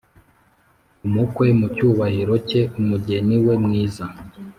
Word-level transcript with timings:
umukwe 1.07 1.45
mu 1.59 1.67
cyubahiro 1.75 2.35
cye, 2.47 2.61
umugeni 2.79 3.35
we 3.45 3.53
mwiza. 3.65 4.05